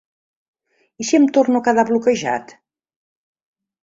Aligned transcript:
I 1.03 1.05
si 1.09 1.17
em 1.17 1.27
torno 1.37 1.59
a 1.61 1.65
quedar 1.67 1.85
bloquejat? 1.89 2.55